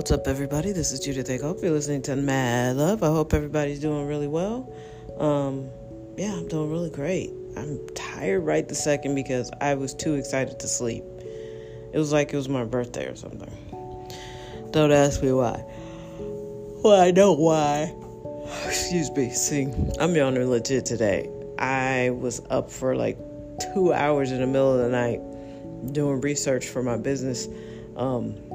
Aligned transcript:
What's 0.00 0.12
up, 0.12 0.26
everybody? 0.26 0.72
This 0.72 0.92
is 0.92 1.00
Judith 1.00 1.30
I 1.30 1.36
hope 1.36 1.60
you're 1.60 1.72
listening 1.72 2.00
to 2.04 2.16
Mad 2.16 2.76
Love. 2.76 3.02
I 3.02 3.08
hope 3.08 3.34
everybody's 3.34 3.80
doing 3.80 4.06
really 4.06 4.28
well. 4.28 4.74
Um, 5.18 5.68
yeah, 6.16 6.32
I'm 6.32 6.48
doing 6.48 6.70
really 6.70 6.88
great. 6.88 7.30
I'm 7.54 7.86
tired 7.88 8.40
right 8.40 8.66
the 8.66 8.74
second 8.74 9.14
because 9.14 9.50
I 9.60 9.74
was 9.74 9.92
too 9.92 10.14
excited 10.14 10.58
to 10.60 10.68
sleep. 10.68 11.04
It 11.92 11.98
was 11.98 12.14
like 12.14 12.32
it 12.32 12.36
was 12.36 12.48
my 12.48 12.64
birthday 12.64 13.08
or 13.08 13.14
something. 13.14 13.52
Don't 14.70 14.90
ask 14.90 15.22
me 15.22 15.34
why. 15.34 15.62
Well, 16.18 16.98
I 16.98 17.10
know 17.10 17.34
why. 17.34 17.94
Excuse 18.64 19.10
me. 19.10 19.28
See, 19.28 19.68
I'm 20.00 20.16
yawning 20.16 20.48
legit 20.48 20.86
today. 20.86 21.28
I 21.58 22.08
was 22.08 22.40
up 22.48 22.70
for 22.70 22.96
like 22.96 23.18
two 23.74 23.92
hours 23.92 24.32
in 24.32 24.40
the 24.40 24.46
middle 24.46 24.72
of 24.72 24.80
the 24.80 24.88
night 24.88 25.92
doing 25.92 26.22
research 26.22 26.68
for 26.68 26.82
my 26.82 26.96
business. 26.96 27.48
Um, 27.96 28.49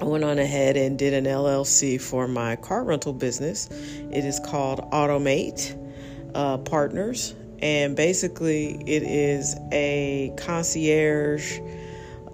I 0.00 0.04
went 0.04 0.24
on 0.24 0.38
ahead 0.38 0.76
and 0.76 0.98
did 0.98 1.14
an 1.14 1.24
LLC 1.24 2.00
for 2.00 2.28
my 2.28 2.56
car 2.56 2.84
rental 2.84 3.14
business. 3.14 3.68
It 3.70 4.24
is 4.24 4.38
called 4.40 4.90
Automate 4.90 5.74
uh, 6.34 6.58
Partners, 6.58 7.34
and 7.60 7.96
basically, 7.96 8.74
it 8.86 9.02
is 9.02 9.56
a 9.72 10.34
concierge 10.36 11.60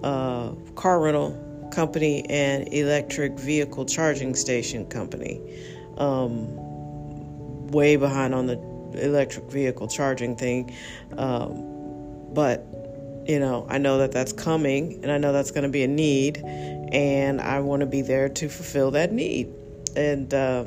uh, 0.03 0.51
car 0.75 0.99
rental 0.99 1.69
company 1.73 2.25
and 2.29 2.71
electric 2.73 3.39
vehicle 3.39 3.85
charging 3.85 4.35
station 4.35 4.85
company. 4.85 5.39
Um, 5.97 6.57
way 7.71 7.95
behind 7.95 8.35
on 8.35 8.47
the 8.47 8.59
electric 9.01 9.45
vehicle 9.49 9.87
charging 9.87 10.35
thing, 10.35 10.75
um, 11.17 12.33
but 12.33 12.67
you 13.25 13.39
know, 13.39 13.65
I 13.69 13.77
know 13.77 13.97
that 13.99 14.11
that's 14.11 14.33
coming 14.33 14.99
and 15.03 15.11
I 15.11 15.17
know 15.17 15.31
that's 15.31 15.51
going 15.51 15.63
to 15.63 15.69
be 15.69 15.83
a 15.83 15.87
need, 15.87 16.37
and 16.37 17.41
I 17.41 17.59
want 17.59 17.81
to 17.81 17.85
be 17.85 18.01
there 18.01 18.29
to 18.29 18.49
fulfill 18.49 18.91
that 18.91 19.11
need. 19.11 19.47
And 19.95 20.33
uh, 20.33 20.65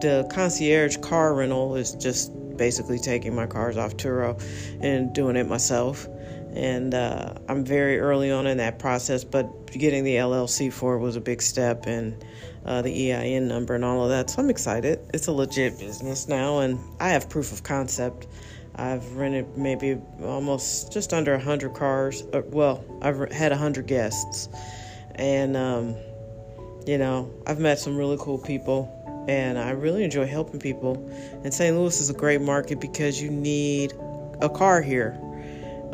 the 0.00 0.26
concierge 0.32 0.96
car 0.98 1.34
rental 1.34 1.76
is 1.76 1.94
just 1.94 2.32
basically 2.56 2.98
taking 2.98 3.34
my 3.34 3.46
cars 3.46 3.76
off 3.76 3.96
Turo 3.96 4.40
and 4.80 5.12
doing 5.14 5.36
it 5.36 5.48
myself. 5.48 6.06
And 6.54 6.94
uh, 6.94 7.34
I'm 7.48 7.64
very 7.64 7.98
early 7.98 8.30
on 8.30 8.46
in 8.46 8.58
that 8.58 8.78
process, 8.78 9.24
but 9.24 9.66
getting 9.72 10.04
the 10.04 10.16
LLC 10.16 10.72
for 10.72 10.94
it 10.94 11.00
was 11.00 11.16
a 11.16 11.20
big 11.20 11.42
step, 11.42 11.86
and 11.86 12.24
uh, 12.64 12.80
the 12.80 13.12
EIN 13.12 13.48
number 13.48 13.74
and 13.74 13.84
all 13.84 14.04
of 14.04 14.10
that. 14.10 14.30
So 14.30 14.40
I'm 14.40 14.50
excited. 14.50 15.00
It's 15.12 15.26
a 15.26 15.32
legit 15.32 15.78
business 15.78 16.28
now, 16.28 16.60
and 16.60 16.78
I 17.00 17.10
have 17.10 17.28
proof 17.28 17.52
of 17.52 17.62
concept. 17.62 18.26
I've 18.76 19.16
rented 19.16 19.56
maybe 19.56 20.00
almost 20.22 20.92
just 20.92 21.12
under 21.12 21.32
100 21.32 21.74
cars. 21.74 22.24
Uh, 22.32 22.42
well, 22.46 22.84
I've 23.02 23.30
had 23.32 23.52
100 23.52 23.86
guests. 23.86 24.48
And, 25.14 25.56
um, 25.56 25.94
you 26.86 26.98
know, 26.98 27.32
I've 27.46 27.60
met 27.60 27.78
some 27.78 27.96
really 27.96 28.16
cool 28.18 28.38
people. 28.38 28.90
And 29.28 29.58
I 29.58 29.70
really 29.70 30.04
enjoy 30.04 30.26
helping 30.26 30.60
people. 30.60 31.08
And 31.44 31.54
St. 31.54 31.76
Louis 31.76 32.00
is 32.00 32.10
a 32.10 32.14
great 32.14 32.40
market 32.40 32.80
because 32.80 33.22
you 33.22 33.30
need 33.30 33.92
a 34.40 34.48
car 34.48 34.82
here. 34.82 35.18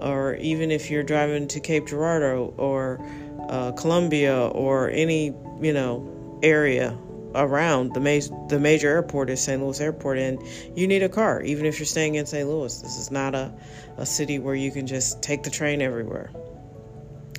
Or 0.00 0.34
even 0.36 0.70
if 0.70 0.90
you're 0.90 1.02
driving 1.02 1.46
to 1.48 1.60
Cape 1.60 1.86
Girardeau 1.86 2.54
or 2.56 3.04
uh, 3.48 3.72
Columbia 3.72 4.46
or 4.48 4.88
any, 4.90 5.34
you 5.60 5.72
know, 5.72 6.40
area 6.42 6.96
around 7.34 7.94
the 7.94 8.00
ma- 8.00 8.46
the 8.48 8.58
major 8.58 8.88
airport 8.88 9.30
is 9.30 9.40
St. 9.40 9.62
Louis 9.62 9.80
Airport, 9.80 10.18
and 10.18 10.38
you 10.74 10.86
need 10.86 11.02
a 11.02 11.08
car, 11.08 11.42
even 11.42 11.66
if 11.66 11.78
you're 11.78 11.86
staying 11.86 12.16
in 12.16 12.26
St. 12.26 12.48
Louis. 12.48 12.80
This 12.80 12.96
is 12.96 13.10
not 13.10 13.34
a, 13.34 13.52
a 13.96 14.06
city 14.06 14.38
where 14.38 14.54
you 14.54 14.70
can 14.70 14.86
just 14.86 15.22
take 15.22 15.42
the 15.42 15.50
train 15.50 15.82
everywhere. 15.82 16.30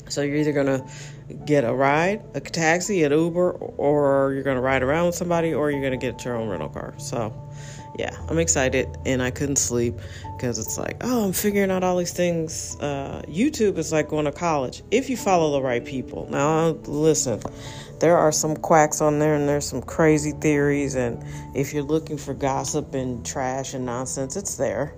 So 0.10 0.22
you're 0.22 0.38
either 0.38 0.52
gonna 0.52 0.86
get 1.46 1.64
a 1.64 1.74
ride, 1.74 2.22
a 2.34 2.42
taxi, 2.42 3.04
an 3.04 3.12
Uber, 3.12 3.52
or 3.52 4.34
you're 4.34 4.44
gonna 4.44 4.62
ride 4.62 4.84
around 4.84 5.08
with 5.08 5.16
somebody, 5.16 5.54
or 5.54 5.72
you're 5.72 5.82
gonna 5.82 5.98
get 5.98 6.24
your 6.26 6.36
own 6.36 6.50
rental 6.50 6.70
car. 6.70 6.94
So, 6.98 7.34
yeah, 7.98 8.16
I'm 8.30 8.38
excited, 8.38 8.88
and 9.06 9.22
I 9.22 9.32
couldn't 9.32 9.58
sleep 9.58 9.96
because 10.36 10.60
it's 10.60 10.78
like, 10.78 10.98
oh, 11.02 11.26
I'm 11.26 11.34
figuring 11.34 11.72
out 11.72 11.84
all 11.84 11.98
these 11.98 12.14
things. 12.14 12.76
Uh, 12.80 13.22
YouTube 13.28 13.78
is 13.78 13.92
like 13.92 14.10
going 14.10 14.26
to 14.26 14.32
college 14.32 14.84
if 14.92 15.10
you 15.10 15.16
follow 15.16 15.52
the 15.52 15.62
right 15.62 15.84
people. 15.84 16.28
Now, 16.30 16.70
listen 16.86 17.42
there 18.02 18.18
are 18.18 18.32
some 18.32 18.58
quacks 18.58 19.00
on 19.00 19.20
there 19.20 19.36
and 19.36 19.48
there's 19.48 19.66
some 19.66 19.82
crazy 19.82 20.32
theories 20.32 20.96
and 20.96 21.24
if 21.56 21.72
you're 21.72 21.84
looking 21.84 22.18
for 22.18 22.34
gossip 22.34 22.96
and 22.96 23.24
trash 23.24 23.76
and 23.76 23.86
nonsense 23.86 24.36
it's 24.36 24.58
there. 24.58 24.96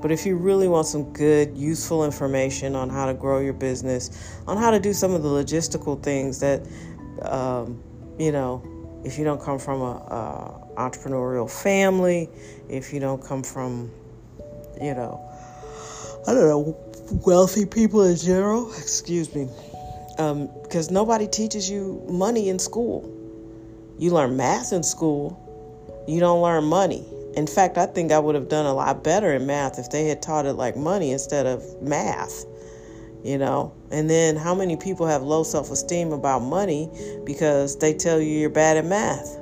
But 0.00 0.10
if 0.10 0.24
you 0.24 0.36
really 0.36 0.66
want 0.66 0.86
some 0.86 1.12
good 1.12 1.56
useful 1.56 2.04
information 2.04 2.74
on 2.74 2.88
how 2.88 3.06
to 3.06 3.14
grow 3.14 3.40
your 3.40 3.52
business 3.52 4.40
on 4.46 4.56
how 4.56 4.70
to 4.70 4.80
do 4.80 4.94
some 4.94 5.12
of 5.12 5.22
the 5.22 5.28
logistical 5.28 6.02
things 6.02 6.40
that 6.40 6.66
um, 7.22 7.82
you 8.18 8.32
know 8.32 8.62
if 9.04 9.18
you 9.18 9.24
don't 9.24 9.40
come 9.40 9.58
from 9.58 9.82
a, 9.82 10.62
entrepreneurial 10.76 11.50
family 11.50 12.28
if 12.68 12.92
you 12.92 13.00
don't 13.00 13.22
come 13.22 13.42
from 13.42 13.90
you 14.80 14.94
know 14.94 15.18
i 16.26 16.34
don't 16.34 16.46
know 16.48 16.76
wealthy 17.26 17.64
people 17.64 18.02
in 18.02 18.16
general 18.16 18.70
excuse 18.72 19.34
me 19.34 19.48
um, 20.18 20.48
because 20.62 20.90
nobody 20.90 21.26
teaches 21.26 21.68
you 21.68 22.04
money 22.08 22.48
in 22.48 22.58
school. 22.58 23.12
You 23.98 24.10
learn 24.10 24.36
math 24.36 24.72
in 24.72 24.82
school, 24.82 26.04
you 26.06 26.20
don't 26.20 26.42
learn 26.42 26.64
money. 26.64 27.04
In 27.34 27.46
fact, 27.46 27.76
I 27.76 27.86
think 27.86 28.12
I 28.12 28.18
would 28.18 28.34
have 28.34 28.48
done 28.48 28.66
a 28.66 28.74
lot 28.74 29.04
better 29.04 29.32
in 29.34 29.46
math 29.46 29.78
if 29.78 29.90
they 29.90 30.06
had 30.06 30.22
taught 30.22 30.46
it 30.46 30.54
like 30.54 30.76
money 30.76 31.12
instead 31.12 31.46
of 31.46 31.82
math. 31.82 32.44
You 33.24 33.38
know, 33.38 33.74
and 33.90 34.08
then 34.08 34.36
how 34.36 34.54
many 34.54 34.76
people 34.76 35.06
have 35.06 35.22
low 35.22 35.42
self 35.42 35.70
esteem 35.70 36.12
about 36.12 36.40
money 36.40 36.88
because 37.24 37.76
they 37.78 37.92
tell 37.92 38.20
you 38.20 38.38
you're 38.38 38.50
bad 38.50 38.76
at 38.76 38.84
math? 38.84 39.36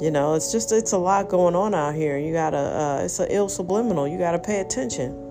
You 0.00 0.10
know, 0.10 0.34
it's 0.34 0.52
just 0.52 0.72
it's 0.72 0.92
a 0.92 0.98
lot 0.98 1.28
going 1.28 1.54
on 1.54 1.74
out 1.74 1.94
here. 1.94 2.18
You 2.18 2.32
gotta, 2.32 2.56
uh, 2.56 3.00
it's 3.04 3.18
an 3.18 3.28
ill 3.30 3.48
subliminal. 3.48 4.08
You 4.08 4.18
gotta 4.18 4.38
pay 4.38 4.60
attention 4.60 5.25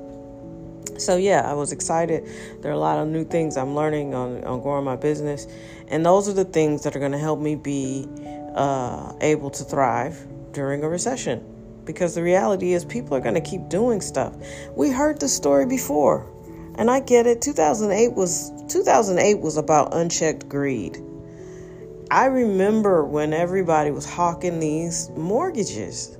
so 0.98 1.18
yeah 1.18 1.50
i 1.50 1.54
was 1.54 1.72
excited. 1.72 2.28
There 2.62 2.72
are 2.72 2.76
a 2.76 2.80
lot 2.80 3.00
of 3.00 3.08
new 3.08 3.24
things 3.26 3.58
i'm 3.58 3.76
learning 3.76 4.14
on, 4.14 4.44
on 4.44 4.62
growing 4.62 4.86
my 4.86 4.96
business. 4.96 5.48
And 5.88 6.06
those 6.06 6.28
are 6.28 6.34
the 6.34 6.46
things 6.46 6.84
that 6.84 6.96
are 6.96 7.00
going 7.00 7.12
to 7.12 7.20
help 7.20 7.40
me 7.40 7.56
be 7.56 8.08
uh, 8.56 9.14
able 9.22 9.52
to 9.52 9.64
thrive 9.64 10.18
during 10.52 10.84
a 10.84 10.90
recession. 10.90 11.44
Because 11.86 12.16
the 12.16 12.24
reality 12.24 12.74
is 12.74 12.84
people 12.84 13.16
are 13.16 13.22
going 13.22 13.36
to 13.36 13.42
keep 13.42 13.70
doing 13.70 14.02
stuff. 14.02 14.36
We 14.76 14.90
heard 14.90 15.20
the 15.20 15.28
story 15.28 15.68
before 15.68 16.32
and 16.78 16.90
i 16.92 17.00
get 17.00 17.26
it. 17.26 17.42
2008 17.42 18.14
was 18.14 18.52
2008 18.68 19.40
was 19.40 19.58
about 19.58 19.94
unchecked 19.94 20.50
greed. 20.50 20.98
I 22.12 22.26
remember 22.26 23.04
when 23.04 23.34
everybody 23.34 23.92
was 23.92 24.06
hawking 24.06 24.60
these 24.60 25.10
mortgages 25.12 26.18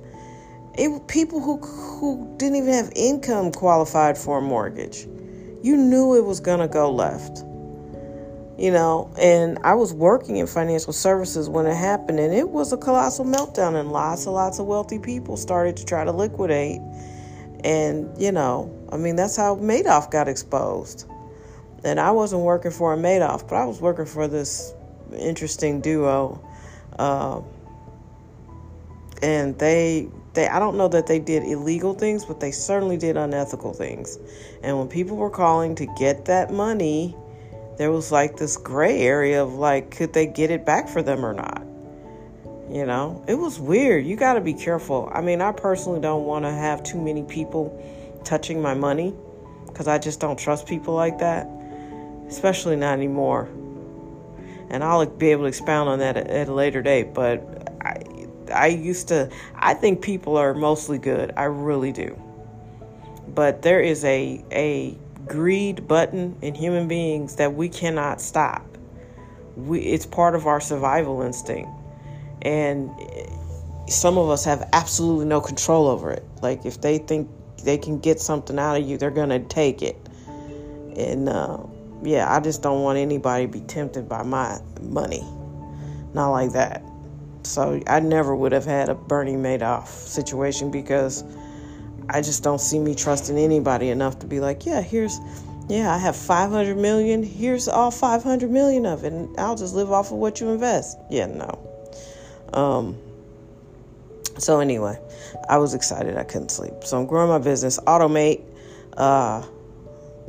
it 0.78 1.08
people 1.08 1.40
who 1.40 1.58
who 1.58 2.34
didn't 2.36 2.56
even 2.56 2.72
have 2.72 2.92
income 2.94 3.52
qualified 3.52 4.18
for 4.18 4.38
a 4.38 4.42
mortgage. 4.42 5.06
You 5.62 5.76
knew 5.76 6.14
it 6.16 6.24
was 6.24 6.40
to 6.60 6.68
go 6.68 6.90
left. 6.90 7.44
You 8.58 8.70
know, 8.70 9.10
and 9.18 9.58
I 9.64 9.74
was 9.74 9.92
working 9.92 10.36
in 10.36 10.46
financial 10.46 10.94
services 10.94 11.46
when 11.46 11.66
it 11.66 11.74
happened, 11.74 12.18
and 12.18 12.32
it 12.32 12.48
was 12.48 12.72
a 12.72 12.78
colossal 12.78 13.26
meltdown, 13.26 13.78
and 13.78 13.92
lots 13.92 14.24
and 14.24 14.34
lots 14.34 14.58
of 14.58 14.66
wealthy 14.66 14.98
people 14.98 15.36
started 15.36 15.76
to 15.76 15.84
try 15.84 16.04
to 16.04 16.12
liquidate. 16.12 16.80
And, 17.64 18.16
you 18.16 18.32
know, 18.32 18.72
I 18.90 18.96
mean, 18.96 19.16
that's 19.16 19.36
how 19.36 19.56
Madoff 19.56 20.10
got 20.10 20.26
exposed. 20.26 21.06
And 21.84 22.00
I 22.00 22.10
wasn't 22.12 22.42
working 22.42 22.70
for 22.70 22.94
a 22.94 22.96
Madoff, 22.96 23.46
but 23.46 23.56
I 23.56 23.64
was 23.66 23.80
working 23.80 24.06
for 24.06 24.26
this 24.26 24.72
interesting 25.18 25.80
duo. 25.80 26.42
Uh, 26.98 27.42
and 29.22 29.58
they 29.58 30.08
they 30.36 30.46
I 30.46 30.60
don't 30.60 30.76
know 30.76 30.88
that 30.88 31.08
they 31.08 31.18
did 31.18 31.42
illegal 31.42 31.94
things, 31.94 32.24
but 32.24 32.38
they 32.38 32.52
certainly 32.52 32.96
did 32.96 33.16
unethical 33.16 33.72
things. 33.72 34.18
And 34.62 34.78
when 34.78 34.86
people 34.86 35.16
were 35.16 35.30
calling 35.30 35.74
to 35.76 35.86
get 35.98 36.26
that 36.26 36.52
money, 36.52 37.16
there 37.76 37.90
was 37.90 38.12
like 38.12 38.36
this 38.36 38.56
gray 38.56 39.00
area 39.00 39.42
of 39.42 39.54
like 39.54 39.90
could 39.90 40.12
they 40.12 40.26
get 40.26 40.50
it 40.52 40.64
back 40.64 40.88
for 40.88 41.02
them 41.02 41.26
or 41.26 41.34
not? 41.34 41.62
You 42.70 42.84
know, 42.84 43.24
it 43.28 43.34
was 43.34 43.60
weird. 43.60 44.06
You 44.06 44.16
got 44.16 44.34
to 44.34 44.40
be 44.40 44.54
careful. 44.54 45.08
I 45.12 45.20
mean, 45.20 45.40
I 45.40 45.52
personally 45.52 46.00
don't 46.00 46.24
want 46.24 46.44
to 46.44 46.50
have 46.50 46.82
too 46.82 47.00
many 47.00 47.22
people 47.22 47.80
touching 48.24 48.60
my 48.60 48.74
money 48.74 49.14
because 49.66 49.86
I 49.86 49.98
just 49.98 50.20
don't 50.20 50.38
trust 50.38 50.66
people 50.66 50.94
like 50.94 51.18
that, 51.18 51.48
especially 52.28 52.76
not 52.76 52.94
anymore. 52.94 53.48
And 54.68 54.82
I'll 54.82 55.06
be 55.06 55.30
able 55.30 55.42
to 55.42 55.48
expound 55.48 55.88
on 55.88 56.00
that 56.00 56.16
at, 56.16 56.48
a 56.48 56.52
later 56.52 56.82
date. 56.82 57.14
But 57.14 57.40
I 58.50 58.68
used 58.68 59.08
to 59.08 59.30
I 59.54 59.74
think 59.74 60.02
people 60.02 60.36
are 60.36 60.54
mostly 60.54 60.98
good. 60.98 61.32
I 61.36 61.44
really 61.44 61.92
do. 61.92 62.20
But 63.28 63.62
there 63.62 63.80
is 63.80 64.04
a 64.04 64.44
a 64.52 64.96
greed 65.26 65.88
button 65.88 66.36
in 66.42 66.54
human 66.54 66.88
beings 66.88 67.36
that 67.36 67.54
we 67.54 67.68
cannot 67.68 68.20
stop. 68.20 68.64
We 69.56 69.80
it's 69.80 70.06
part 70.06 70.34
of 70.34 70.46
our 70.46 70.60
survival 70.60 71.22
instinct. 71.22 71.70
And 72.42 72.90
some 73.88 74.18
of 74.18 74.30
us 74.30 74.44
have 74.44 74.68
absolutely 74.72 75.26
no 75.26 75.40
control 75.40 75.88
over 75.88 76.10
it. 76.10 76.24
Like 76.42 76.64
if 76.64 76.80
they 76.80 76.98
think 76.98 77.28
they 77.64 77.78
can 77.78 77.98
get 77.98 78.20
something 78.20 78.58
out 78.58 78.76
of 78.76 78.86
you, 78.86 78.98
they're 78.98 79.10
going 79.10 79.30
to 79.30 79.40
take 79.40 79.82
it. 79.82 79.96
And 80.96 81.28
uh, 81.28 81.58
yeah, 82.02 82.32
I 82.32 82.40
just 82.40 82.62
don't 82.62 82.82
want 82.82 82.98
anybody 82.98 83.46
to 83.46 83.52
be 83.52 83.60
tempted 83.60 84.08
by 84.08 84.22
my 84.22 84.60
money. 84.80 85.24
Not 86.14 86.30
like 86.30 86.52
that. 86.52 86.82
So 87.46 87.80
I 87.86 88.00
never 88.00 88.34
would 88.34 88.52
have 88.52 88.64
had 88.64 88.88
a 88.88 88.94
Bernie 88.94 89.34
Madoff 89.34 89.88
situation 89.88 90.70
because 90.70 91.24
I 92.08 92.20
just 92.20 92.42
don't 92.42 92.60
see 92.60 92.78
me 92.78 92.94
trusting 92.94 93.36
anybody 93.36 93.90
enough 93.90 94.18
to 94.20 94.26
be 94.26 94.40
like, 94.40 94.66
yeah, 94.66 94.80
here's, 94.80 95.18
yeah, 95.68 95.94
I 95.94 95.98
have 95.98 96.16
500 96.16 96.76
million. 96.76 97.22
Here's 97.22 97.68
all 97.68 97.90
500 97.90 98.50
million 98.50 98.86
of 98.86 99.04
it, 99.04 99.12
and 99.12 99.38
I'll 99.38 99.56
just 99.56 99.74
live 99.74 99.90
off 99.90 100.12
of 100.12 100.18
what 100.18 100.40
you 100.40 100.50
invest. 100.50 100.98
Yeah, 101.10 101.26
no. 101.26 101.58
Um, 102.52 102.96
so 104.38 104.60
anyway, 104.60 104.98
I 105.48 105.58
was 105.58 105.74
excited. 105.74 106.16
I 106.16 106.24
couldn't 106.24 106.50
sleep. 106.50 106.84
So 106.84 106.98
I'm 106.98 107.06
growing 107.06 107.28
my 107.28 107.38
business, 107.38 107.80
Automate. 107.80 108.42
Uh, 108.96 109.44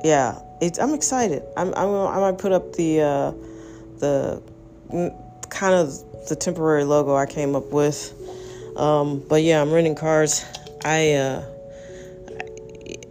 yeah, 0.04 0.40
it's, 0.62 0.80
I'm 0.80 0.94
excited. 0.94 1.44
I'm, 1.56 1.74
I'm 1.76 1.90
I 1.90 2.20
might 2.20 2.38
put 2.38 2.52
up 2.52 2.74
the 2.74 3.02
uh, 3.02 3.32
the 3.98 4.42
mm, 4.92 5.50
kind 5.50 5.74
of 5.74 5.94
the 6.28 6.36
temporary 6.36 6.84
logo 6.84 7.16
I 7.16 7.26
came 7.26 7.56
up 7.56 7.72
with. 7.72 8.14
Um, 8.76 9.24
but 9.28 9.44
yeah, 9.44 9.62
I'm 9.62 9.72
renting 9.72 9.96
cars. 9.96 10.46
I 10.84 11.14
uh, 11.14 11.44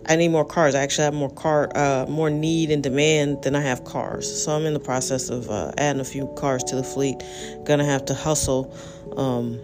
I 0.08 0.14
need 0.16 0.28
more 0.28 0.44
cars. 0.44 0.74
I 0.74 0.82
actually 0.82 1.04
have 1.04 1.14
more 1.14 1.30
car, 1.30 1.70
uh, 1.74 2.06
more 2.08 2.30
need 2.30 2.70
and 2.70 2.82
demand 2.82 3.42
than 3.42 3.56
I 3.56 3.60
have 3.60 3.84
cars. 3.84 4.44
So 4.44 4.52
I'm 4.52 4.64
in 4.64 4.72
the 4.72 4.80
process 4.80 5.30
of 5.30 5.50
uh, 5.50 5.72
adding 5.76 6.00
a 6.00 6.04
few 6.04 6.28
cars 6.36 6.62
to 6.64 6.76
the 6.76 6.84
fleet. 6.84 7.22
Gonna 7.64 7.84
have 7.84 8.04
to 8.06 8.14
hustle. 8.14 8.72
Um, 9.16 9.58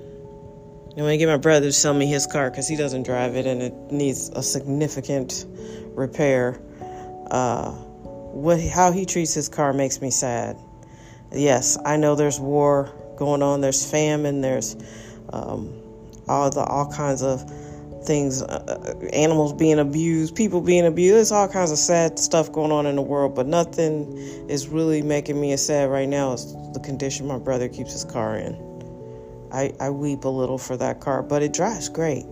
I'm 0.90 0.96
gonna 0.96 1.16
get 1.16 1.28
my 1.28 1.36
brother 1.36 1.66
to 1.66 1.72
sell 1.72 1.94
me 1.94 2.06
his 2.06 2.26
car 2.26 2.50
because 2.50 2.66
he 2.66 2.76
doesn't 2.76 3.04
drive 3.04 3.36
it 3.36 3.46
and 3.46 3.62
it 3.62 3.74
needs 3.92 4.30
a 4.30 4.42
significant 4.42 5.46
repair. 5.94 6.60
Uh, 7.30 7.70
what 7.70 8.60
how 8.60 8.90
he 8.90 9.06
treats 9.06 9.32
his 9.32 9.48
car 9.48 9.72
makes 9.72 10.00
me 10.00 10.10
sad. 10.10 10.56
Yes, 11.32 11.78
I 11.84 11.96
know 11.96 12.16
there's 12.16 12.40
war 12.40 12.92
going 13.17 13.43
on. 13.43 13.61
There's 13.61 13.88
famine. 13.88 14.41
There's 14.41 14.76
um, 15.32 15.73
all 16.29 16.50
the 16.50 16.62
all 16.62 16.91
kinds 16.91 17.23
of 17.23 17.43
things, 18.05 18.43
uh, 18.43 18.47
uh, 18.47 19.06
animals 19.12 19.53
being 19.53 19.79
abused, 19.79 20.35
people 20.35 20.61
being 20.61 20.87
abused. 20.87 21.17
There's 21.17 21.32
all 21.32 21.49
kinds 21.49 21.70
of 21.70 21.79
sad 21.79 22.19
stuff 22.19 22.53
going 22.53 22.73
on 22.73 22.87
in 22.87 22.97
the 22.97 23.03
world, 23.03 23.35
but 23.35 23.47
nothing 23.47 24.17
is 24.49 24.69
really 24.69 25.03
making 25.03 25.41
me 25.41 25.53
as 25.53 25.64
sad 25.64 25.91
right 25.91 26.09
now 26.09 26.32
as 26.32 26.53
the 26.73 26.81
condition 26.81 27.26
my 27.26 27.38
brother 27.38 27.69
keeps 27.69 27.93
his 27.93 28.05
car 28.05 28.37
in. 28.37 28.55
I, 29.53 29.73
I 29.79 29.91
weep 29.91 30.25
a 30.25 30.29
little 30.29 30.59
for 30.59 30.76
that 30.79 31.00
car, 31.00 31.23
but 31.23 31.43
it 31.43 31.53
drives 31.53 31.88
great. 31.88 32.25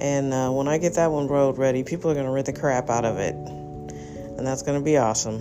And 0.00 0.34
uh, 0.34 0.50
when 0.50 0.68
I 0.68 0.78
get 0.78 0.94
that 0.94 1.10
one 1.10 1.28
road 1.28 1.56
ready, 1.56 1.82
people 1.82 2.10
are 2.10 2.14
going 2.14 2.26
to 2.26 2.32
rip 2.32 2.46
the 2.46 2.52
crap 2.52 2.90
out 2.90 3.04
of 3.04 3.18
it. 3.18 3.34
And 3.34 4.46
that's 4.46 4.62
going 4.62 4.78
to 4.78 4.84
be 4.84 4.98
awesome. 4.98 5.40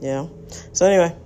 Yeah. 0.00 0.28
So, 0.72 0.86
anyway, 0.86 1.16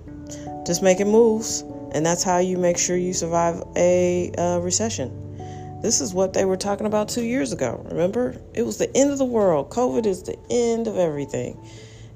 just 0.65 0.81
making 0.81 1.11
moves. 1.11 1.63
And 1.95 2.05
that's 2.05 2.23
how 2.23 2.39
you 2.39 2.57
make 2.57 2.77
sure 2.77 2.97
you 2.97 3.13
survive 3.13 3.63
a 3.77 4.29
uh, 4.37 4.59
recession. 4.59 5.79
This 5.81 6.01
is 6.01 6.13
what 6.13 6.33
they 6.33 6.43
were 6.43 6.57
talking 6.57 6.87
about 6.87 7.07
two 7.07 7.23
years 7.23 7.53
ago. 7.53 7.85
Remember? 7.89 8.35
It 8.53 8.63
was 8.63 8.77
the 8.77 8.93
end 8.97 9.11
of 9.11 9.17
the 9.17 9.23
world. 9.23 9.69
COVID 9.69 10.05
is 10.05 10.23
the 10.23 10.37
end 10.49 10.87
of 10.87 10.97
everything. 10.97 11.57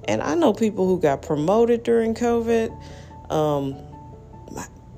And 0.04 0.22
I 0.22 0.36
know 0.36 0.52
people 0.52 0.86
who 0.86 1.00
got 1.00 1.22
promoted 1.22 1.84
during 1.84 2.14
COVID. 2.14 3.32
Um, 3.32 3.78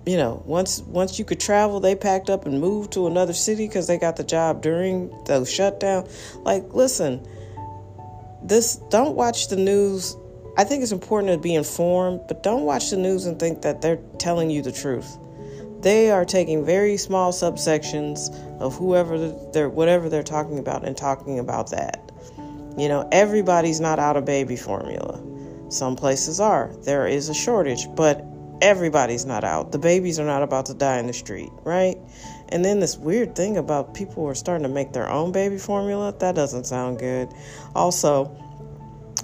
you 0.07 0.17
know, 0.17 0.41
once 0.47 0.81
once 0.81 1.19
you 1.19 1.25
could 1.25 1.39
travel, 1.39 1.79
they 1.79 1.93
packed 1.93 2.31
up 2.31 2.47
and 2.47 2.59
moved 2.59 2.93
to 2.93 3.05
another 3.05 3.33
city 3.33 3.67
because 3.67 3.85
they 3.85 3.99
got 3.99 4.15
the 4.15 4.23
job 4.23 4.63
during 4.63 5.09
the 5.25 5.45
shutdown. 5.45 6.09
Like, 6.37 6.73
listen, 6.73 7.23
this 8.41 8.77
don't 8.89 9.15
watch 9.15 9.49
the 9.49 9.57
news. 9.57 10.17
I 10.57 10.65
think 10.65 10.83
it's 10.83 10.91
important 10.91 11.31
to 11.31 11.37
be 11.37 11.55
informed, 11.55 12.21
but 12.27 12.43
don't 12.43 12.63
watch 12.63 12.89
the 12.89 12.97
news 12.97 13.25
and 13.25 13.39
think 13.39 13.61
that 13.61 13.81
they're 13.81 13.99
telling 14.17 14.49
you 14.49 14.61
the 14.61 14.71
truth. 14.71 15.17
They 15.81 16.11
are 16.11 16.25
taking 16.25 16.65
very 16.65 16.97
small 16.97 17.31
subsections 17.31 18.29
of 18.59 18.75
whoever 18.75 19.17
they're 19.53 19.69
whatever 19.69 20.09
they're 20.09 20.23
talking 20.23 20.59
about 20.59 20.85
and 20.85 20.95
talking 20.95 21.39
about 21.39 21.71
that. 21.71 22.11
You 22.77 22.87
know, 22.87 23.07
everybody's 23.11 23.79
not 23.79 23.97
out 23.97 24.17
of 24.17 24.25
baby 24.25 24.55
formula. 24.55 25.21
Some 25.69 25.95
places 25.95 26.39
are. 26.39 26.71
There 26.83 27.07
is 27.07 27.29
a 27.29 27.33
shortage, 27.33 27.87
but 27.95 28.23
everybody's 28.61 29.25
not 29.25 29.43
out. 29.43 29.71
The 29.71 29.79
babies 29.79 30.19
are 30.19 30.25
not 30.25 30.43
about 30.43 30.67
to 30.67 30.73
die 30.73 30.99
in 30.99 31.07
the 31.07 31.13
street, 31.13 31.49
right? 31.63 31.97
And 32.49 32.63
then 32.63 32.79
this 32.79 32.97
weird 32.97 33.35
thing 33.35 33.57
about 33.57 33.93
people 33.93 34.23
who 34.23 34.27
are 34.27 34.35
starting 34.35 34.63
to 34.63 34.73
make 34.73 34.91
their 34.91 35.09
own 35.09 35.31
baby 35.31 35.57
formula, 35.57 36.13
that 36.19 36.35
doesn't 36.35 36.65
sound 36.65 36.99
good. 36.99 37.29
Also, 37.73 38.35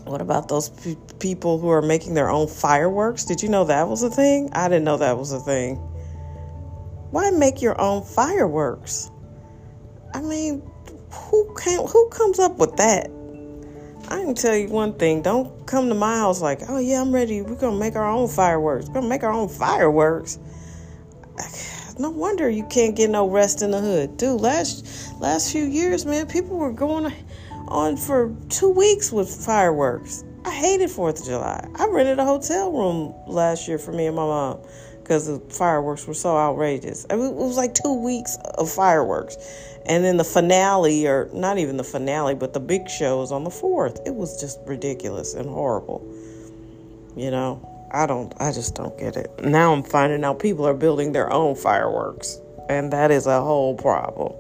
what 0.10 0.22
about 0.22 0.48
those 0.48 0.70
p- 0.70 0.98
people 1.20 1.60
who 1.60 1.70
are 1.70 1.82
making 1.82 2.14
their 2.14 2.30
own 2.30 2.48
fireworks? 2.48 3.26
Did 3.26 3.44
you 3.44 3.50
know 3.50 3.66
that 3.66 3.88
was 3.88 4.04
a 4.04 4.10
thing? 4.10 4.50
I 4.54 4.68
didn't 4.68 4.86
know 4.86 4.98
that 4.98 5.18
was 5.18 5.32
a 5.32 5.40
thing. 5.40 5.76
Why 7.12 7.32
make 7.32 7.62
your 7.62 7.80
own 7.80 8.04
fireworks? 8.04 9.10
I 10.14 10.22
mean, 10.22 10.62
who 11.12 11.54
can 11.56 11.86
who 11.88 12.10
comes 12.10 12.40
up 12.40 12.58
with 12.58 12.76
that? 12.78 13.10
I 14.10 14.24
can 14.24 14.36
tell 14.36 14.56
you 14.56 14.70
one 14.70 14.94
thing. 14.94 15.22
Don't 15.22 15.66
come 15.68 15.90
to 15.90 15.96
my 15.96 16.18
house 16.18 16.42
like, 16.42 16.62
oh 16.70 16.80
yeah, 16.80 17.02
I'm 17.02 17.12
ready. 17.12 17.42
We're 17.42 17.56
gonna 17.56 17.78
make 17.78 17.96
our 17.96 18.10
own 18.10 18.28
fireworks. 18.28 18.88
We're 18.88 18.96
gonna 18.96 19.10
make 19.10 19.24
our 19.24 19.34
own 19.34 19.50
fireworks. 19.50 20.40
No 22.00 22.12
wonder 22.12 22.48
you 22.48 22.64
can't 22.68 22.96
get 22.96 23.10
no 23.10 23.28
rest 23.28 23.64
in 23.64 23.72
the 23.72 23.82
hood, 23.82 24.18
dude. 24.18 24.40
Last 24.40 25.20
last 25.20 25.52
few 25.52 25.64
years, 25.64 26.06
man, 26.06 26.28
people 26.28 26.56
were 26.56 26.72
going 26.72 27.12
on 27.68 27.98
for 27.98 28.34
two 28.50 28.70
weeks 28.70 29.12
with 29.12 29.30
fireworks. 29.30 30.24
I 30.46 30.52
hated 30.52 30.90
Fourth 30.90 31.20
of 31.20 31.26
July. 31.26 31.68
I 31.76 31.88
rented 31.88 32.20
a 32.20 32.26
hotel 32.26 32.72
room 32.72 33.14
last 33.28 33.68
year 33.68 33.78
for 33.78 33.92
me 33.92 34.08
and 34.08 34.16
my 34.16 34.24
mom 34.24 34.60
because 35.08 35.28
the 35.28 35.40
fireworks 35.54 36.06
were 36.06 36.14
so 36.14 36.38
outrageous. 36.38 37.06
it 37.06 37.16
was 37.16 37.56
like 37.56 37.74
two 37.74 37.94
weeks 37.94 38.38
of 38.56 38.70
fireworks. 38.70 39.38
And 39.86 40.04
then 40.04 40.18
the 40.18 40.26
finale, 40.26 41.08
or 41.08 41.30
not 41.34 41.58
even 41.58 41.78
the 41.78 41.84
finale, 41.84 42.36
but 42.36 42.54
the 42.54 42.60
big 42.60 42.90
show 42.90 43.20
was 43.20 43.32
on 43.32 43.46
the 43.46 43.50
4th. 43.50 44.06
It 44.06 44.14
was 44.14 44.40
just 44.40 44.60
ridiculous 44.66 45.34
and 45.34 45.50
horrible. 45.50 46.06
You 47.16 47.32
know, 47.32 47.88
I 47.92 48.06
don't, 48.06 48.34
I 48.38 48.52
just 48.52 48.76
don't 48.76 48.98
get 48.98 49.16
it. 49.16 49.32
Now 49.42 49.72
I'm 49.72 49.84
finding 49.84 50.26
out 50.26 50.40
people 50.40 50.68
are 50.68 50.74
building 50.74 51.14
their 51.14 51.32
own 51.32 51.56
fireworks. 51.56 52.42
And 52.68 52.92
that 52.92 53.10
is 53.10 53.28
a 53.28 53.42
whole 53.42 53.76
problem. 53.76 54.34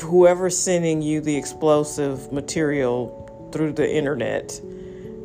Whoever's 0.00 0.58
sending 0.58 1.02
you 1.02 1.20
the 1.20 1.36
explosive 1.36 2.32
material 2.32 3.48
through 3.52 3.72
the 3.72 3.90
internet, 3.90 4.60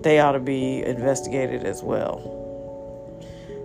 they 0.02 0.20
ought 0.20 0.34
to 0.34 0.40
be 0.40 0.84
investigated 0.84 1.64
as 1.64 1.82
well. 1.82 2.36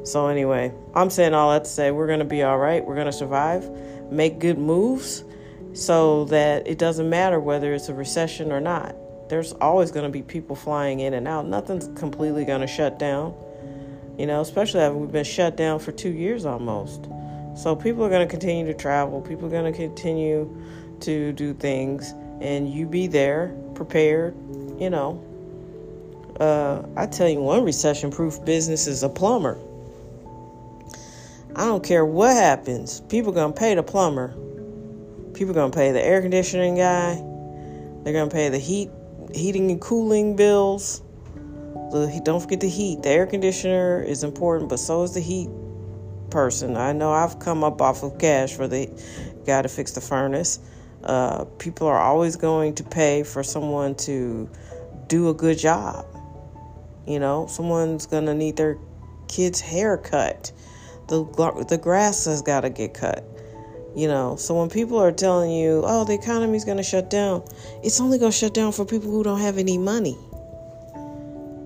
So, 0.04 0.28
anyway, 0.28 0.72
I'm 0.94 1.10
saying 1.10 1.34
all 1.34 1.50
that 1.50 1.64
to 1.64 1.70
say 1.70 1.90
we're 1.90 2.06
going 2.06 2.20
to 2.20 2.24
be 2.24 2.42
all 2.42 2.58
right. 2.58 2.84
We're 2.84 2.94
going 2.94 3.06
to 3.06 3.12
survive, 3.12 3.68
make 4.10 4.38
good 4.38 4.58
moves 4.58 5.24
so 5.72 6.24
that 6.26 6.66
it 6.66 6.78
doesn't 6.78 7.08
matter 7.08 7.38
whether 7.38 7.74
it's 7.74 7.88
a 7.88 7.94
recession 7.94 8.50
or 8.50 8.60
not. 8.60 8.96
There's 9.28 9.52
always 9.52 9.92
going 9.92 10.04
to 10.04 10.10
be 10.10 10.22
people 10.22 10.56
flying 10.56 11.00
in 11.00 11.14
and 11.14 11.28
out. 11.28 11.46
Nothing's 11.46 11.88
completely 11.98 12.44
going 12.44 12.62
to 12.62 12.66
shut 12.66 12.98
down, 12.98 13.34
you 14.18 14.26
know, 14.26 14.40
especially 14.40 14.80
after 14.80 14.96
we've 14.96 15.12
been 15.12 15.24
shut 15.24 15.56
down 15.56 15.78
for 15.78 15.92
two 15.92 16.10
years 16.10 16.44
almost. 16.44 17.06
So, 17.54 17.76
people 17.76 18.04
are 18.04 18.08
going 18.08 18.26
to 18.26 18.30
continue 18.30 18.64
to 18.66 18.74
travel, 18.74 19.20
people 19.20 19.46
are 19.46 19.50
going 19.50 19.70
to 19.70 19.78
continue 19.78 20.48
to 21.02 21.32
do 21.32 21.54
things, 21.54 22.12
and 22.40 22.72
you 22.72 22.86
be 22.86 23.06
there, 23.06 23.54
prepared, 23.74 24.34
you 24.78 24.90
know. 24.90 25.24
Uh, 26.38 26.82
I 26.96 27.06
tell 27.06 27.28
you, 27.28 27.40
one 27.40 27.64
recession 27.64 28.10
proof 28.10 28.42
business 28.44 28.86
is 28.86 29.02
a 29.02 29.08
plumber. 29.08 29.58
I 31.56 31.64
don't 31.64 31.84
care 31.84 32.04
what 32.04 32.34
happens. 32.34 33.00
People 33.02 33.32
gonna 33.32 33.52
pay 33.52 33.74
the 33.74 33.82
plumber. 33.82 34.28
People 35.34 35.52
gonna 35.52 35.72
pay 35.72 35.92
the 35.92 36.02
air 36.02 36.22
conditioning 36.22 36.76
guy. 36.76 37.16
They're 38.02 38.12
gonna 38.12 38.30
pay 38.30 38.48
the 38.48 38.58
heat, 38.58 38.90
heating 39.34 39.70
and 39.70 39.80
cooling 39.80 40.36
bills. 40.36 41.02
The, 41.90 42.20
don't 42.24 42.40
forget 42.40 42.60
the 42.60 42.68
heat. 42.68 43.02
The 43.02 43.10
air 43.10 43.26
conditioner 43.26 44.02
is 44.02 44.22
important, 44.22 44.70
but 44.70 44.78
so 44.78 45.02
is 45.02 45.14
the 45.14 45.20
heat 45.20 45.50
person. 46.30 46.76
I 46.76 46.92
know 46.92 47.12
I've 47.12 47.38
come 47.40 47.64
up 47.64 47.82
off 47.82 48.02
of 48.02 48.18
cash 48.18 48.54
for 48.54 48.68
the 48.68 48.88
guy 49.44 49.62
to 49.62 49.68
fix 49.68 49.92
the 49.92 50.00
furnace. 50.00 50.60
Uh, 51.04 51.44
people 51.58 51.86
are 51.86 51.98
always 51.98 52.36
going 52.36 52.74
to 52.74 52.84
pay 52.84 53.22
for 53.22 53.42
someone 53.42 53.94
to 53.94 54.48
do 55.06 55.28
a 55.28 55.34
good 55.34 55.58
job. 55.58 56.06
You 57.06 57.18
know, 57.18 57.46
someone's 57.46 58.06
gonna 58.06 58.34
need 58.34 58.56
their 58.56 58.78
kid's 59.28 59.60
hair 59.60 59.96
cut 59.96 60.52
the 61.10 61.64
the 61.68 61.76
grass 61.76 62.24
has 62.24 62.40
got 62.40 62.60
to 62.60 62.70
get 62.70 62.94
cut. 62.94 63.24
You 63.96 64.06
know, 64.06 64.36
so 64.36 64.54
when 64.54 64.70
people 64.70 64.98
are 64.98 65.10
telling 65.10 65.50
you, 65.50 65.82
"Oh, 65.84 66.04
the 66.04 66.14
economy's 66.14 66.64
going 66.64 66.76
to 66.76 66.84
shut 66.84 67.10
down," 67.10 67.42
it's 67.82 68.00
only 68.00 68.18
going 68.18 68.30
to 68.30 68.38
shut 68.38 68.54
down 68.54 68.70
for 68.72 68.84
people 68.84 69.10
who 69.10 69.24
don't 69.24 69.40
have 69.40 69.58
any 69.58 69.76
money. 69.76 70.16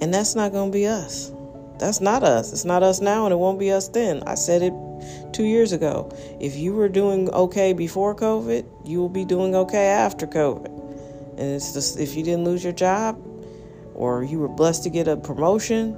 And 0.00 0.12
that's 0.12 0.34
not 0.34 0.50
going 0.50 0.72
to 0.72 0.72
be 0.72 0.86
us. 0.86 1.30
That's 1.78 2.00
not 2.00 2.22
us. 2.22 2.52
It's 2.52 2.64
not 2.64 2.82
us 2.82 3.00
now 3.00 3.26
and 3.26 3.32
it 3.32 3.36
won't 3.36 3.58
be 3.58 3.70
us 3.70 3.88
then. 3.88 4.22
I 4.26 4.36
said 4.36 4.62
it 4.62 4.72
2 5.32 5.44
years 5.44 5.73
ago. 5.73 6.11
If 6.40 6.56
you 6.56 6.75
were 6.75 6.88
doing 6.88 7.30
okay 7.30 7.73
before 7.73 8.14
COVID, 8.14 8.64
you 8.84 8.99
will 8.99 9.08
be 9.08 9.25
doing 9.25 9.54
okay 9.54 9.87
after 9.87 10.26
COVID. 10.26 10.70
And 11.38 11.54
it's 11.54 11.73
just 11.73 11.99
if 11.99 12.14
you 12.16 12.23
didn't 12.23 12.44
lose 12.44 12.62
your 12.62 12.73
job 12.73 13.20
or 13.94 14.23
you 14.23 14.38
were 14.38 14.49
blessed 14.49 14.84
to 14.84 14.90
get 14.90 15.08
a 15.08 15.16
promotion, 15.16 15.96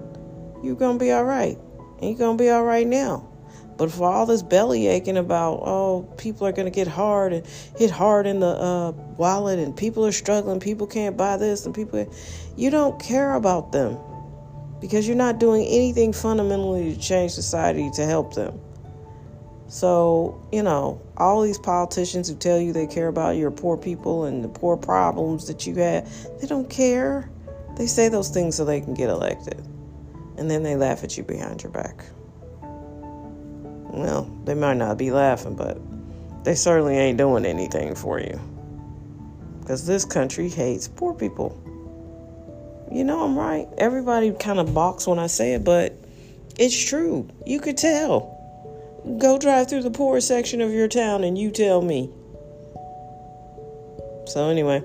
you're 0.62 0.76
to 0.76 0.98
be 0.98 1.12
all 1.12 1.24
right. 1.24 1.58
and 2.00 2.10
you're 2.10 2.18
gonna 2.18 2.38
be 2.38 2.50
all 2.50 2.64
right 2.64 2.86
now. 2.86 3.28
But 3.76 3.90
for 3.90 4.10
all 4.10 4.24
this 4.24 4.42
belly 4.42 4.86
aching 4.86 5.18
about, 5.18 5.60
oh, 5.62 6.08
people 6.16 6.46
are 6.46 6.52
going 6.52 6.66
to 6.66 6.74
get 6.74 6.88
hard 6.88 7.32
and 7.32 7.46
hit 7.76 7.90
hard 7.90 8.26
in 8.26 8.40
the 8.40 8.46
uh, 8.46 8.92
wallet, 9.18 9.58
and 9.58 9.76
people 9.76 10.06
are 10.06 10.12
struggling, 10.12 10.60
people 10.60 10.86
can't 10.86 11.16
buy 11.16 11.36
this, 11.36 11.66
and 11.66 11.74
people, 11.74 12.10
you 12.56 12.70
don't 12.70 12.98
care 12.98 13.34
about 13.34 13.72
them 13.72 13.98
because 14.80 15.06
you're 15.06 15.16
not 15.16 15.38
doing 15.38 15.66
anything 15.66 16.12
fundamentally 16.12 16.94
to 16.94 17.00
change 17.00 17.32
society 17.32 17.90
to 17.94 18.06
help 18.06 18.34
them. 18.34 18.58
So, 19.68 20.40
you 20.52 20.62
know, 20.62 21.00
all 21.16 21.42
these 21.42 21.58
politicians 21.58 22.28
who 22.28 22.36
tell 22.36 22.58
you 22.58 22.72
they 22.72 22.86
care 22.86 23.08
about 23.08 23.36
your 23.36 23.50
poor 23.50 23.76
people 23.76 24.24
and 24.24 24.44
the 24.44 24.48
poor 24.48 24.76
problems 24.76 25.46
that 25.48 25.66
you 25.66 25.74
have, 25.76 26.08
they 26.40 26.46
don't 26.46 26.70
care. 26.70 27.28
They 27.76 27.86
say 27.86 28.08
those 28.08 28.30
things 28.30 28.56
so 28.56 28.64
they 28.64 28.80
can 28.80 28.94
get 28.94 29.10
elected. 29.10 29.60
And 30.38 30.50
then 30.50 30.62
they 30.62 30.76
laugh 30.76 31.02
at 31.02 31.16
you 31.16 31.24
behind 31.24 31.62
your 31.62 31.72
back. 31.72 32.04
Well, 32.60 34.30
they 34.44 34.54
might 34.54 34.76
not 34.76 34.98
be 34.98 35.10
laughing, 35.10 35.56
but 35.56 35.78
they 36.44 36.54
certainly 36.54 36.96
ain't 36.96 37.18
doing 37.18 37.44
anything 37.44 37.94
for 37.94 38.20
you. 38.20 38.38
Because 39.60 39.86
this 39.86 40.04
country 40.04 40.48
hates 40.48 40.86
poor 40.86 41.12
people. 41.12 41.60
You 42.92 43.02
know 43.02 43.24
I'm 43.24 43.36
right. 43.36 43.66
Everybody 43.78 44.30
kind 44.32 44.60
of 44.60 44.72
balks 44.72 45.08
when 45.08 45.18
I 45.18 45.26
say 45.26 45.54
it, 45.54 45.64
but 45.64 45.92
it's 46.56 46.78
true. 46.88 47.28
You 47.44 47.58
could 47.58 47.76
tell. 47.76 48.35
Go 49.18 49.38
drive 49.38 49.68
through 49.68 49.82
the 49.82 49.90
poor 49.90 50.20
section 50.20 50.60
of 50.60 50.72
your 50.72 50.88
town 50.88 51.22
and 51.22 51.38
you 51.38 51.50
tell 51.50 51.80
me. 51.80 52.10
So, 54.26 54.48
anyway, 54.50 54.82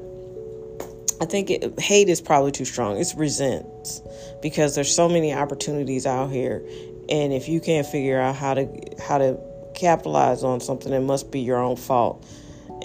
I 1.19 1.25
think 1.25 1.49
it, 1.49 1.79
hate 1.79 2.07
is 2.07 2.21
probably 2.21 2.51
too 2.51 2.65
strong. 2.65 2.97
It's 2.97 3.15
resents 3.15 4.01
because 4.41 4.75
there's 4.75 4.93
so 4.93 5.09
many 5.09 5.33
opportunities 5.33 6.05
out 6.05 6.31
here. 6.31 6.63
And 7.09 7.33
if 7.33 7.49
you 7.49 7.59
can't 7.59 7.85
figure 7.85 8.19
out 8.19 8.35
how 8.35 8.53
to 8.53 8.67
how 9.05 9.17
to 9.17 9.39
capitalize 9.73 10.43
on 10.43 10.59
something, 10.59 10.93
it 10.93 11.01
must 11.01 11.31
be 11.31 11.39
your 11.39 11.57
own 11.57 11.75
fault. 11.75 12.25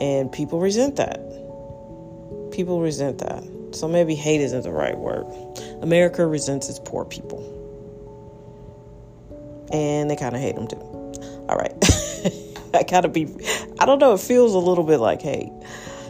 And 0.00 0.32
people 0.32 0.58
resent 0.58 0.96
that. 0.96 1.20
People 2.50 2.80
resent 2.80 3.18
that. 3.18 3.44
So 3.72 3.86
maybe 3.86 4.14
hate 4.14 4.40
isn't 4.40 4.62
the 4.62 4.72
right 4.72 4.96
word. 4.96 5.26
America 5.82 6.26
resents 6.26 6.68
its 6.70 6.78
poor 6.78 7.04
people. 7.04 7.52
And 9.70 10.10
they 10.10 10.16
kind 10.16 10.34
of 10.34 10.40
hate 10.40 10.54
them 10.54 10.66
too. 10.66 10.95
All 11.48 11.56
right. 11.56 11.74
I 12.74 12.82
gotta 12.82 13.08
be, 13.08 13.26
I 13.78 13.86
don't 13.86 13.98
know, 13.98 14.14
it 14.14 14.20
feels 14.20 14.54
a 14.54 14.58
little 14.58 14.84
bit 14.84 14.98
like 14.98 15.22
hey, 15.22 15.50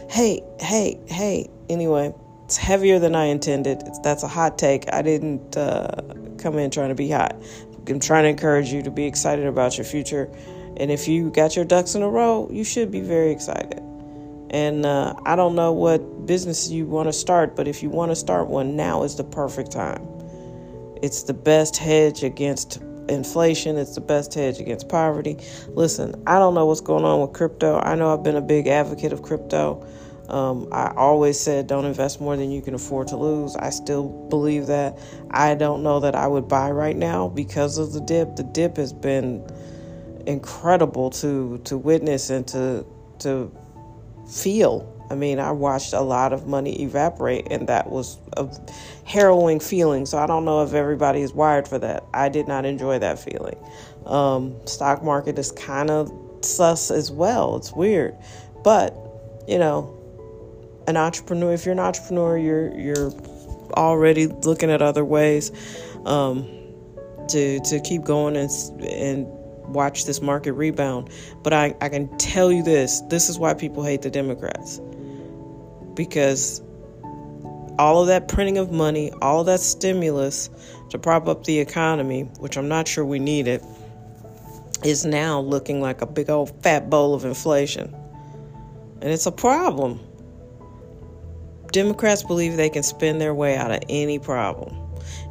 Hey, 0.09 0.41
hey, 0.61 0.99
hey. 1.07 1.49
Anyway, 1.69 2.13
it's 2.45 2.55
heavier 2.55 2.97
than 2.97 3.13
I 3.13 3.25
intended. 3.25 3.83
It's, 3.85 3.99
that's 3.99 4.23
a 4.23 4.27
hot 4.27 4.57
take. 4.57 4.91
I 4.93 5.01
didn't 5.01 5.57
uh, 5.57 5.89
come 6.37 6.57
in 6.57 6.71
trying 6.71 6.89
to 6.89 6.95
be 6.95 7.11
hot. 7.11 7.35
I'm 7.87 7.99
trying 7.99 8.23
to 8.23 8.29
encourage 8.29 8.71
you 8.71 8.81
to 8.83 8.89
be 8.89 9.05
excited 9.05 9.45
about 9.45 9.77
your 9.77 9.83
future. 9.83 10.31
And 10.77 10.91
if 10.91 11.09
you 11.09 11.29
got 11.29 11.57
your 11.57 11.65
ducks 11.65 11.93
in 11.93 12.03
a 12.03 12.09
row, 12.09 12.49
you 12.51 12.63
should 12.63 12.89
be 12.89 13.01
very 13.01 13.31
excited. 13.31 13.79
And 14.49 14.85
uh, 14.85 15.13
I 15.25 15.35
don't 15.35 15.55
know 15.55 15.73
what 15.73 16.25
business 16.25 16.69
you 16.69 16.85
want 16.85 17.09
to 17.09 17.13
start, 17.13 17.57
but 17.57 17.67
if 17.67 17.83
you 17.83 17.89
want 17.89 18.11
to 18.11 18.15
start 18.15 18.47
one, 18.47 18.77
now 18.77 19.03
is 19.03 19.17
the 19.17 19.25
perfect 19.25 19.71
time. 19.71 20.07
It's 21.01 21.23
the 21.23 21.33
best 21.33 21.75
hedge 21.75 22.23
against 22.23 22.81
inflation, 23.09 23.77
it's 23.77 23.95
the 23.95 24.01
best 24.01 24.33
hedge 24.33 24.59
against 24.59 24.89
poverty. 24.89 25.37
Listen, 25.69 26.21
I 26.27 26.39
don't 26.39 26.53
know 26.53 26.65
what's 26.65 26.81
going 26.81 27.05
on 27.05 27.21
with 27.21 27.33
crypto. 27.33 27.79
I 27.79 27.95
know 27.95 28.13
I've 28.13 28.23
been 28.23 28.35
a 28.35 28.41
big 28.41 28.67
advocate 28.67 29.13
of 29.13 29.21
crypto. 29.21 29.85
Um, 30.29 30.67
I 30.73 30.93
always 30.95 31.39
said 31.39 31.67
don't 31.67 31.85
invest 31.85 32.19
more 32.19 32.35
than 32.35 32.51
you 32.51 32.61
can 32.61 32.73
afford 32.73 33.07
to 33.09 33.17
lose. 33.17 33.55
I 33.55 33.69
still 33.69 34.09
believe 34.29 34.67
that. 34.67 34.99
I 35.31 35.55
don't 35.55 35.83
know 35.83 36.01
that 36.01 36.15
I 36.15 36.27
would 36.27 36.49
buy 36.49 36.69
right 36.71 36.97
now 36.97 37.29
because 37.29 37.77
of 37.77 37.93
the 37.93 38.01
dip. 38.01 38.35
The 38.35 38.43
dip 38.43 38.75
has 38.77 38.91
been 38.91 39.47
incredible 40.25 41.09
to 41.11 41.59
to 41.59 41.77
witness 41.77 42.29
and 42.29 42.45
to 42.49 42.85
to 43.19 43.51
feel. 44.29 44.93
I 45.09 45.15
mean, 45.15 45.39
I 45.39 45.51
watched 45.51 45.93
a 45.93 46.01
lot 46.01 46.33
of 46.33 46.47
money 46.47 46.81
evaporate, 46.81 47.47
and 47.51 47.67
that 47.67 47.89
was 47.89 48.17
a 48.35 48.49
harrowing 49.05 49.59
feeling. 49.59 50.05
So 50.05 50.17
I 50.17 50.27
don't 50.27 50.45
know 50.45 50.63
if 50.63 50.73
everybody 50.73 51.21
is 51.21 51.33
wired 51.33 51.67
for 51.67 51.79
that. 51.79 52.03
I 52.13 52.29
did 52.29 52.47
not 52.47 52.65
enjoy 52.65 52.99
that 52.99 53.19
feeling. 53.19 53.57
Um, 54.05 54.55
stock 54.65 55.03
market 55.03 55.39
is 55.39 55.51
kind 55.51 55.89
of 55.89 56.11
sus 56.41 56.91
as 56.91 57.11
well. 57.11 57.55
It's 57.57 57.71
weird, 57.71 58.15
but 58.63 58.95
you 59.47 59.57
know, 59.57 59.93
an 60.87 60.97
entrepreneur. 60.97 61.53
If 61.53 61.65
you're 61.65 61.73
an 61.73 61.79
entrepreneur, 61.79 62.37
you're 62.37 62.77
you're 62.77 63.11
already 63.73 64.27
looking 64.27 64.71
at 64.71 64.81
other 64.81 65.05
ways 65.05 65.51
um, 66.05 66.47
to 67.29 67.59
to 67.61 67.79
keep 67.79 68.03
going 68.03 68.35
and 68.35 68.49
and 68.81 69.27
watch 69.67 70.05
this 70.05 70.21
market 70.21 70.53
rebound. 70.53 71.09
But 71.43 71.53
I, 71.53 71.75
I 71.81 71.89
can 71.89 72.15
tell 72.17 72.51
you 72.51 72.63
this 72.63 73.01
this 73.09 73.29
is 73.29 73.37
why 73.39 73.53
people 73.53 73.83
hate 73.83 74.01
the 74.01 74.09
Democrats. 74.09 74.79
Because 75.93 76.61
all 77.79 78.01
of 78.01 78.07
that 78.07 78.27
printing 78.27 78.57
of 78.57 78.71
money, 78.71 79.11
all 79.21 79.41
of 79.41 79.45
that 79.47 79.59
stimulus 79.59 80.49
to 80.89 80.97
prop 80.97 81.27
up 81.27 81.43
the 81.43 81.59
economy, 81.59 82.23
which 82.39 82.57
I'm 82.57 82.67
not 82.67 82.87
sure 82.87 83.05
we 83.05 83.19
need 83.19 83.47
it, 83.47 83.63
is 84.83 85.05
now 85.05 85.39
looking 85.39 85.81
like 85.81 86.01
a 86.01 86.05
big 86.05 86.29
old 86.29 86.51
fat 86.63 86.89
bowl 86.89 87.13
of 87.13 87.25
inflation. 87.25 87.93
And 89.01 89.11
it's 89.11 89.25
a 89.25 89.31
problem. 89.31 89.99
Democrats 91.71 92.23
believe 92.23 92.57
they 92.57 92.69
can 92.69 92.83
spin 92.83 93.17
their 93.17 93.33
way 93.33 93.55
out 93.57 93.71
of 93.71 93.81
any 93.89 94.17
problem. 94.17 94.75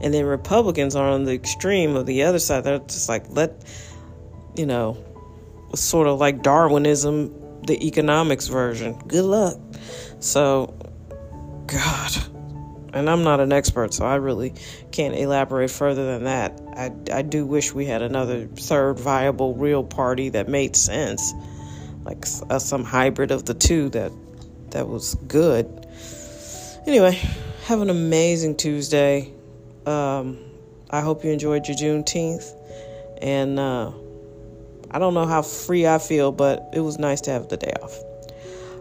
And 0.00 0.12
then 0.12 0.24
Republicans 0.24 0.94
are 0.94 1.08
on 1.08 1.24
the 1.24 1.32
extreme 1.32 1.96
of 1.96 2.06
the 2.06 2.22
other 2.22 2.38
side. 2.38 2.64
They're 2.64 2.78
just 2.78 3.08
like, 3.08 3.24
let 3.30 3.64
you 4.56 4.66
know, 4.66 4.96
sort 5.74 6.06
of 6.06 6.18
like 6.18 6.42
Darwinism, 6.42 7.62
the 7.66 7.86
economics 7.86 8.48
version. 8.48 8.98
Good 9.06 9.24
luck. 9.24 9.58
So, 10.20 10.74
God. 11.66 12.12
And 12.92 13.10
I'm 13.10 13.24
not 13.24 13.40
an 13.40 13.52
expert, 13.52 13.92
so 13.92 14.06
I 14.06 14.14
really 14.14 14.54
can't 14.90 15.14
elaborate 15.14 15.70
further 15.70 16.06
than 16.06 16.24
that. 16.24 16.58
I, 16.74 16.90
I 17.12 17.22
do 17.22 17.44
wish 17.44 17.74
we 17.74 17.84
had 17.84 18.00
another 18.00 18.46
third 18.46 18.98
viable 18.98 19.54
real 19.54 19.84
party 19.84 20.30
that 20.30 20.48
made 20.48 20.76
sense, 20.76 21.34
like 22.04 22.24
uh, 22.48 22.58
some 22.58 22.84
hybrid 22.84 23.32
of 23.32 23.44
the 23.44 23.52
two 23.52 23.90
that 23.90 24.12
that 24.70 24.88
was 24.88 25.14
good. 25.26 25.86
Anyway, 26.86 27.20
have 27.66 27.82
an 27.82 27.90
amazing 27.90 28.56
Tuesday. 28.56 29.30
Um, 29.84 30.38
I 30.88 31.00
hope 31.02 31.22
you 31.22 31.30
enjoyed 31.32 31.68
your 31.68 31.76
Juneteenth, 31.76 32.50
and 33.20 33.58
uh, 33.58 33.90
I 34.90 34.98
don't 34.98 35.14
know 35.14 35.26
how 35.26 35.42
free 35.42 35.86
I 35.86 35.98
feel, 35.98 36.32
but 36.32 36.70
it 36.72 36.80
was 36.80 36.98
nice 36.98 37.20
to 37.22 37.30
have 37.30 37.48
the 37.48 37.56
day 37.56 37.72
off. 37.82 37.98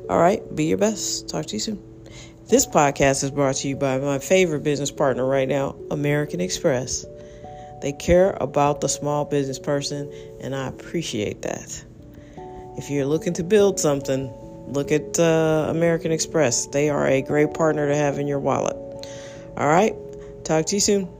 All 0.09 0.19
right, 0.19 0.41
be 0.55 0.65
your 0.65 0.77
best. 0.77 1.29
Talk 1.29 1.47
to 1.47 1.53
you 1.53 1.59
soon. 1.59 1.81
This 2.47 2.67
podcast 2.67 3.23
is 3.23 3.31
brought 3.31 3.55
to 3.55 3.67
you 3.67 3.75
by 3.75 3.97
my 3.97 4.19
favorite 4.19 4.61
business 4.61 4.91
partner 4.91 5.25
right 5.25 5.47
now, 5.47 5.75
American 5.89 6.39
Express. 6.39 7.05
They 7.81 7.91
care 7.91 8.37
about 8.39 8.81
the 8.81 8.87
small 8.87 9.25
business 9.25 9.57
person, 9.57 10.11
and 10.41 10.55
I 10.55 10.67
appreciate 10.67 11.41
that. 11.41 11.83
If 12.77 12.89
you're 12.89 13.07
looking 13.07 13.33
to 13.33 13.43
build 13.43 13.79
something, 13.79 14.31
look 14.67 14.91
at 14.91 15.19
uh, 15.19 15.67
American 15.69 16.11
Express. 16.11 16.67
They 16.67 16.89
are 16.89 17.07
a 17.07 17.23
great 17.23 17.53
partner 17.55 17.87
to 17.87 17.95
have 17.95 18.19
in 18.19 18.27
your 18.27 18.39
wallet. 18.39 18.75
All 19.57 19.67
right, 19.67 19.95
talk 20.43 20.67
to 20.67 20.75
you 20.75 20.81
soon. 20.81 21.14